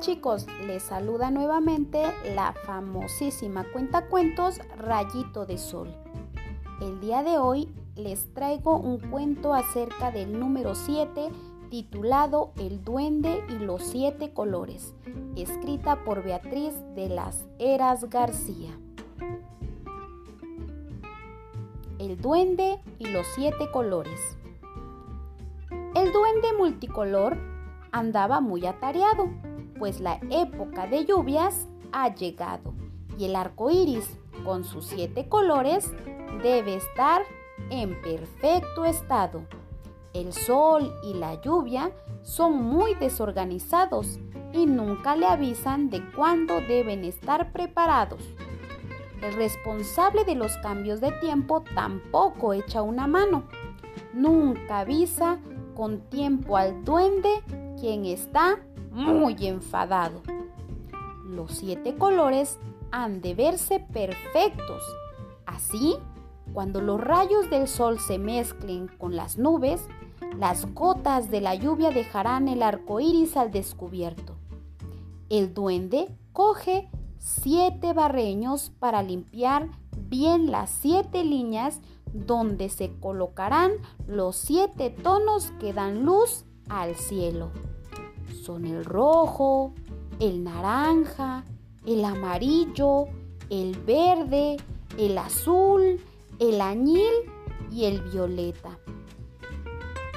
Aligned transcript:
Chicos, 0.00 0.46
les 0.64 0.84
saluda 0.84 1.32
nuevamente 1.32 2.02
la 2.36 2.52
famosísima 2.52 3.64
cuentacuentos 3.72 4.60
Rayito 4.76 5.44
de 5.44 5.58
Sol. 5.58 5.92
El 6.80 7.00
día 7.00 7.24
de 7.24 7.38
hoy 7.38 7.68
les 7.96 8.32
traigo 8.32 8.78
un 8.78 9.00
cuento 9.00 9.54
acerca 9.54 10.12
del 10.12 10.38
número 10.38 10.76
7 10.76 11.30
titulado 11.68 12.52
El 12.56 12.84
duende 12.84 13.44
y 13.48 13.58
los 13.58 13.82
siete 13.82 14.32
colores, 14.32 14.94
escrita 15.34 16.04
por 16.04 16.22
Beatriz 16.22 16.74
de 16.94 17.08
las 17.08 17.46
Heras 17.58 18.08
García. 18.08 18.70
El 21.98 22.20
duende 22.20 22.80
y 23.00 23.06
los 23.06 23.26
siete 23.34 23.68
colores. 23.72 24.38
El 25.96 26.12
duende 26.12 26.52
multicolor 26.56 27.36
andaba 27.90 28.40
muy 28.40 28.64
atareado, 28.64 29.28
pues 29.78 30.00
la 30.00 30.20
época 30.30 30.86
de 30.86 31.04
lluvias 31.04 31.68
ha 31.92 32.14
llegado 32.14 32.74
y 33.18 33.24
el 33.24 33.36
arco 33.36 33.70
iris, 33.70 34.16
con 34.44 34.64
sus 34.64 34.86
siete 34.86 35.28
colores, 35.28 35.92
debe 36.42 36.76
estar 36.76 37.22
en 37.70 38.00
perfecto 38.00 38.84
estado. 38.84 39.42
El 40.14 40.32
sol 40.32 40.94
y 41.02 41.14
la 41.14 41.40
lluvia 41.40 41.90
son 42.22 42.62
muy 42.62 42.94
desorganizados 42.94 44.18
y 44.52 44.66
nunca 44.66 45.16
le 45.16 45.26
avisan 45.26 45.90
de 45.90 46.02
cuándo 46.12 46.60
deben 46.60 47.04
estar 47.04 47.52
preparados. 47.52 48.22
El 49.20 49.34
responsable 49.34 50.24
de 50.24 50.36
los 50.36 50.56
cambios 50.58 51.00
de 51.00 51.10
tiempo 51.12 51.64
tampoco 51.74 52.52
echa 52.52 52.82
una 52.82 53.06
mano. 53.06 53.44
Nunca 54.14 54.80
avisa 54.80 55.38
con 55.74 56.00
tiempo 56.08 56.56
al 56.56 56.84
duende 56.84 57.42
quien 57.78 58.04
está 58.04 58.58
muy 58.90 59.46
enfadado. 59.46 60.22
Los 61.24 61.52
siete 61.52 61.96
colores 61.96 62.58
han 62.90 63.20
de 63.20 63.34
verse 63.34 63.80
perfectos. 63.92 64.82
Así, 65.46 65.96
cuando 66.52 66.80
los 66.80 67.00
rayos 67.00 67.50
del 67.50 67.68
sol 67.68 67.98
se 67.98 68.18
mezclen 68.18 68.88
con 68.98 69.16
las 69.16 69.38
nubes, 69.38 69.86
las 70.38 70.72
gotas 70.74 71.30
de 71.30 71.40
la 71.40 71.54
lluvia 71.54 71.90
dejarán 71.90 72.48
el 72.48 72.62
arco 72.62 73.00
iris 73.00 73.36
al 73.36 73.50
descubierto. 73.50 74.36
El 75.28 75.52
duende 75.52 76.08
coge 76.32 76.88
siete 77.18 77.92
barreños 77.92 78.70
para 78.78 79.02
limpiar 79.02 79.68
bien 79.96 80.50
las 80.50 80.70
siete 80.70 81.24
líneas 81.24 81.80
donde 82.12 82.68
se 82.68 82.92
colocarán 82.98 83.72
los 84.06 84.36
siete 84.36 84.90
tonos 84.90 85.50
que 85.60 85.72
dan 85.72 86.04
luz 86.04 86.44
al 86.68 86.94
cielo. 86.94 87.50
Son 88.48 88.64
el 88.64 88.82
rojo, 88.82 89.74
el 90.20 90.42
naranja, 90.42 91.44
el 91.84 92.02
amarillo, 92.02 93.04
el 93.50 93.76
verde, 93.76 94.56
el 94.96 95.18
azul, 95.18 96.00
el 96.38 96.62
añil 96.62 97.12
y 97.70 97.84
el 97.84 98.00
violeta. 98.00 98.78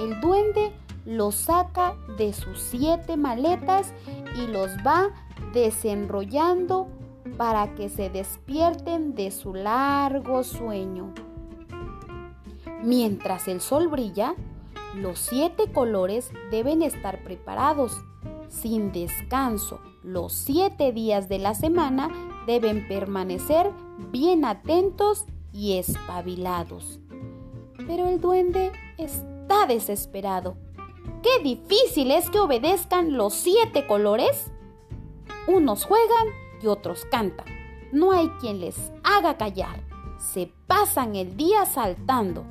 El 0.00 0.20
duende 0.20 0.72
los 1.04 1.36
saca 1.36 1.94
de 2.18 2.32
sus 2.32 2.58
siete 2.58 3.16
maletas 3.16 3.94
y 4.34 4.48
los 4.48 4.70
va 4.84 5.10
desenrollando 5.52 6.88
para 7.36 7.76
que 7.76 7.88
se 7.88 8.10
despierten 8.10 9.14
de 9.14 9.30
su 9.30 9.54
largo 9.54 10.42
sueño. 10.42 11.14
Mientras 12.82 13.46
el 13.46 13.60
sol 13.60 13.86
brilla, 13.86 14.34
los 14.96 15.18
siete 15.18 15.70
colores 15.70 16.32
deben 16.50 16.82
estar 16.82 17.22
preparados. 17.22 18.02
Sin 18.48 18.92
descanso, 18.92 19.80
los 20.02 20.32
siete 20.32 20.92
días 20.92 21.28
de 21.28 21.38
la 21.38 21.54
semana 21.54 22.10
deben 22.46 22.86
permanecer 22.86 23.72
bien 24.12 24.44
atentos 24.44 25.26
y 25.52 25.78
espabilados. 25.78 27.00
Pero 27.86 28.08
el 28.08 28.20
duende 28.20 28.72
está 28.98 29.66
desesperado. 29.66 30.56
¡Qué 31.22 31.42
difícil 31.42 32.10
es 32.10 32.30
que 32.30 32.38
obedezcan 32.38 33.16
los 33.16 33.34
siete 33.34 33.86
colores! 33.86 34.50
Unos 35.48 35.84
juegan 35.84 36.28
y 36.62 36.66
otros 36.66 37.04
cantan. 37.10 37.46
No 37.92 38.12
hay 38.12 38.28
quien 38.40 38.60
les 38.60 38.92
haga 39.02 39.36
callar. 39.36 39.82
Se 40.18 40.52
pasan 40.66 41.16
el 41.16 41.36
día 41.36 41.66
saltando. 41.66 42.44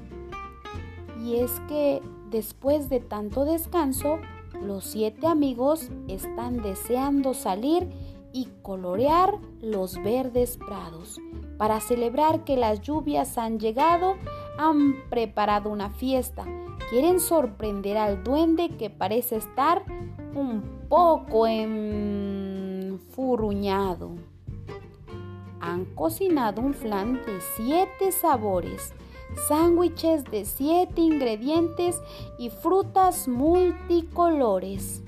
Y 1.24 1.36
es 1.36 1.52
que 1.68 2.02
después 2.30 2.90
de 2.90 3.00
tanto 3.00 3.46
descanso, 3.46 4.20
los 4.62 4.86
siete 4.86 5.28
amigos 5.28 5.90
están 6.08 6.62
deseando 6.62 7.34
salir 7.34 7.90
y 8.34 8.50
colorear 8.62 9.40
los 9.62 10.02
verdes 10.04 10.58
prados. 10.58 11.20
Para 11.58 11.80
celebrar 11.80 12.44
que 12.44 12.58
las 12.58 12.82
lluvias 12.82 13.38
han 13.38 13.60
llegado, 13.60 14.16
han 14.58 14.96
preparado 15.10 15.70
una 15.70 15.90
fiesta. 15.90 16.44
Quieren 16.90 17.22
sorprender 17.22 17.98
al 17.98 18.24
duende 18.24 18.70
que 18.78 18.90
parece 18.90 19.38
estar 19.38 19.84
un 20.36 20.64
poco 20.90 21.48
enfurruñado. 21.48 24.12
Han 25.62 25.86
cocinado 25.96 26.62
un 26.62 26.74
flan 26.74 27.14
de 27.26 27.40
siete 27.56 28.12
sabores 28.12 28.94
sándwiches 29.48 30.24
de 30.26 30.46
siete 30.46 31.02
ingredientes 31.02 32.02
y 32.38 32.50
frutas 32.50 33.28
multicolores. 33.28 35.04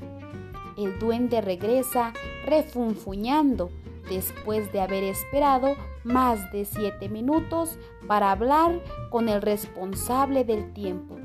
El 0.77 0.99
duende 0.99 1.41
regresa 1.41 2.13
refunfuñando 2.45 3.69
después 4.09 4.71
de 4.71 4.81
haber 4.81 5.03
esperado 5.03 5.75
más 6.03 6.51
de 6.51 6.65
siete 6.65 7.09
minutos 7.09 7.77
para 8.07 8.31
hablar 8.31 8.81
con 9.09 9.27
el 9.29 9.41
responsable 9.41 10.43
del 10.43 10.73
tiempo. 10.73 11.15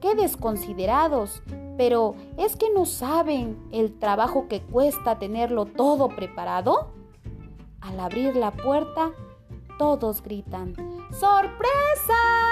¡Qué 0.00 0.14
desconsiderados! 0.14 1.42
Pero 1.76 2.14
¿es 2.36 2.56
que 2.56 2.70
no 2.70 2.84
saben 2.84 3.58
el 3.72 3.98
trabajo 3.98 4.48
que 4.48 4.60
cuesta 4.60 5.18
tenerlo 5.18 5.64
todo 5.66 6.08
preparado? 6.08 6.90
Al 7.80 8.00
abrir 8.00 8.36
la 8.36 8.50
puerta, 8.50 9.12
todos 9.78 10.22
gritan, 10.22 10.74
¡Sorpresa! 11.10 12.49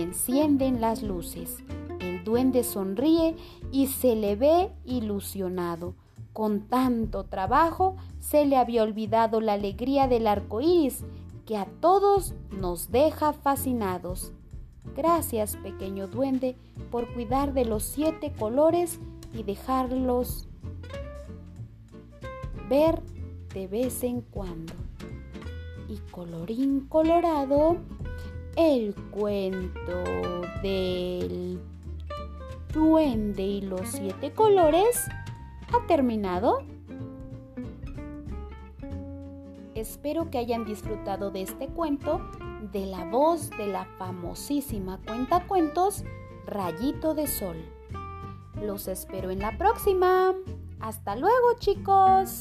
Encienden 0.00 0.80
las 0.80 1.02
luces. 1.02 1.58
El 2.00 2.24
duende 2.24 2.64
sonríe 2.64 3.36
y 3.70 3.88
se 3.88 4.16
le 4.16 4.34
ve 4.34 4.72
ilusionado. 4.86 5.94
Con 6.32 6.68
tanto 6.68 7.24
trabajo 7.24 7.96
se 8.18 8.46
le 8.46 8.56
había 8.56 8.82
olvidado 8.82 9.42
la 9.42 9.52
alegría 9.52 10.08
del 10.08 10.26
arco 10.26 10.62
iris 10.62 11.04
que 11.44 11.58
a 11.58 11.66
todos 11.66 12.34
nos 12.50 12.90
deja 12.90 13.34
fascinados. 13.34 14.32
Gracias, 14.96 15.56
pequeño 15.56 16.06
duende, 16.08 16.56
por 16.90 17.12
cuidar 17.12 17.52
de 17.52 17.66
los 17.66 17.82
siete 17.82 18.32
colores 18.32 19.00
y 19.34 19.42
dejarlos 19.42 20.48
ver 22.70 23.02
de 23.52 23.66
vez 23.66 24.02
en 24.02 24.22
cuando 24.22 24.72
y 25.90 25.96
colorín 26.10 26.86
colorado, 26.88 27.76
el 28.56 28.94
cuento 29.10 30.04
del 30.62 31.60
duende 32.72 33.42
y 33.42 33.60
los 33.62 33.88
siete 33.88 34.32
colores 34.32 35.08
ha 35.72 35.86
terminado. 35.86 36.62
Espero 39.74 40.30
que 40.30 40.38
hayan 40.38 40.64
disfrutado 40.64 41.30
de 41.30 41.42
este 41.42 41.68
cuento 41.68 42.20
de 42.72 42.86
la 42.86 43.04
voz 43.04 43.50
de 43.50 43.66
la 43.66 43.86
famosísima 43.98 44.98
cuenta 45.06 45.46
cuentos 45.46 46.04
Rayito 46.46 47.14
de 47.14 47.26
Sol. 47.26 47.56
Los 48.60 48.88
espero 48.88 49.30
en 49.30 49.38
la 49.38 49.56
próxima. 49.56 50.34
Hasta 50.80 51.16
luego 51.16 51.54
chicos. 51.58 52.40